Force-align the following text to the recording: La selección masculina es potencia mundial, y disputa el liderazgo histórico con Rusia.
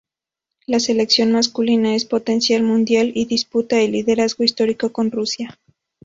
La 0.65 0.79
selección 0.79 1.31
masculina 1.31 1.93
es 1.93 2.05
potencia 2.05 2.59
mundial, 2.63 3.11
y 3.13 3.25
disputa 3.25 3.79
el 3.81 3.91
liderazgo 3.91 4.43
histórico 4.43 4.91
con 4.91 5.11
Rusia. 5.11 5.59